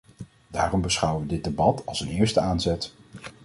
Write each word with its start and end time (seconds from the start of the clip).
Daarom 0.47 0.81
beschouwen 0.81 1.21
we 1.21 1.27
dit 1.27 1.43
debat 1.43 1.81
als 1.85 1.99
een 2.01 2.07
eerste 2.09 2.39
aanzet. 2.39 2.93